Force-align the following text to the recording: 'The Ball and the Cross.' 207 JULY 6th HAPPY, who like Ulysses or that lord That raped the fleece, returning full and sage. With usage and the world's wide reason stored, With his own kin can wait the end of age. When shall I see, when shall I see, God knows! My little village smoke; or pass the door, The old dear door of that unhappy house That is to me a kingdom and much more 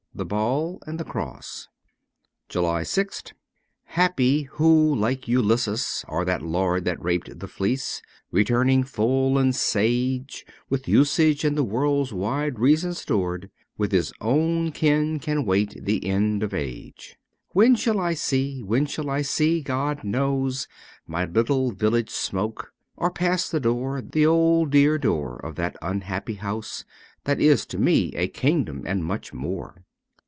'The 0.21 0.25
Ball 0.25 0.77
and 0.85 0.99
the 0.99 1.05
Cross.' 1.05 1.69
207 2.49 2.49
JULY 2.49 2.81
6th 2.83 3.31
HAPPY, 3.85 4.41
who 4.51 4.93
like 4.93 5.29
Ulysses 5.29 6.03
or 6.05 6.25
that 6.25 6.41
lord 6.41 6.83
That 6.83 7.01
raped 7.01 7.39
the 7.39 7.47
fleece, 7.47 8.01
returning 8.29 8.83
full 8.83 9.37
and 9.37 9.55
sage. 9.55 10.45
With 10.69 10.85
usage 10.85 11.45
and 11.45 11.55
the 11.57 11.63
world's 11.63 12.11
wide 12.13 12.59
reason 12.59 12.93
stored, 12.93 13.49
With 13.77 13.93
his 13.93 14.11
own 14.19 14.73
kin 14.73 15.17
can 15.19 15.45
wait 15.45 15.77
the 15.81 16.05
end 16.05 16.43
of 16.43 16.53
age. 16.53 17.15
When 17.51 17.73
shall 17.75 17.99
I 18.01 18.13
see, 18.13 18.61
when 18.61 18.87
shall 18.87 19.09
I 19.09 19.21
see, 19.21 19.61
God 19.61 20.03
knows! 20.03 20.67
My 21.07 21.23
little 21.23 21.71
village 21.71 22.09
smoke; 22.09 22.73
or 22.97 23.11
pass 23.11 23.49
the 23.49 23.61
door, 23.61 24.01
The 24.01 24.25
old 24.25 24.71
dear 24.71 24.97
door 24.97 25.37
of 25.39 25.55
that 25.55 25.77
unhappy 25.81 26.35
house 26.35 26.83
That 27.23 27.39
is 27.39 27.65
to 27.67 27.77
me 27.77 28.11
a 28.15 28.27
kingdom 28.27 28.83
and 28.85 29.05
much 29.05 29.33
more 29.33 29.85